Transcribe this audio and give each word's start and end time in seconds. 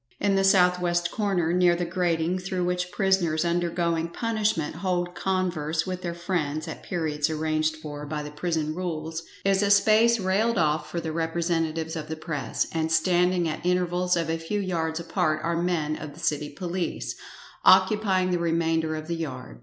In 0.19 0.33
the 0.33 0.43
south 0.43 0.79
west 0.79 1.11
corner, 1.11 1.53
near 1.53 1.75
the 1.75 1.85
grating 1.85 2.39
through 2.39 2.65
which 2.65 2.89
prisoners 2.91 3.45
undergoing 3.45 4.07
punishment 4.07 4.77
hold 4.77 5.13
converse 5.13 5.85
with 5.85 6.01
their 6.01 6.15
friends 6.15 6.67
at 6.67 6.81
periods 6.81 7.29
arranged 7.29 7.75
for 7.75 8.07
by 8.07 8.23
the 8.23 8.31
prison 8.31 8.73
rules, 8.73 9.21
is 9.45 9.61
a 9.61 9.69
space 9.69 10.19
railed 10.19 10.57
off 10.57 10.89
for 10.89 10.99
the 10.99 11.11
representatives 11.11 11.95
of 11.95 12.07
the 12.07 12.15
press, 12.15 12.65
and 12.71 12.91
standing 12.91 13.47
at 13.47 13.63
invervals 13.63 14.19
of 14.19 14.27
a 14.27 14.39
few 14.39 14.59
yards 14.59 14.99
apart 14.99 15.39
are 15.43 15.61
men 15.61 15.95
of 15.95 16.15
the 16.15 16.19
City 16.19 16.49
police, 16.49 17.15
occupying 17.63 18.31
the 18.31 18.39
remainder 18.39 18.95
of 18.95 19.05
the 19.07 19.15
yard. 19.15 19.59